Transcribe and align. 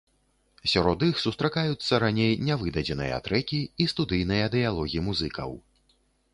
Сярод 0.71 1.03
іх 1.07 1.19
сустракаюцца 1.23 1.99
раней 2.05 2.33
нявыдадзеныя 2.47 3.21
трэкі 3.29 3.61
і 3.85 3.89
студыйныя 3.95 4.51
дыялогі 4.59 5.07
музыкаў. 5.11 5.51